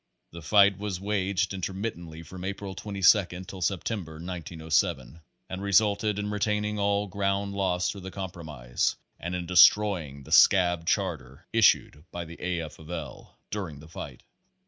[0.31, 6.31] The fight was waged intermit tently from April 22 till September, 1907, and resulted in
[6.31, 12.25] regaining all ground lost through the compromise, and in destroying the scab charter issued by
[12.25, 12.61] the A.
[12.61, 12.79] F.
[12.79, 13.37] of L.
[13.51, 14.23] during the fight.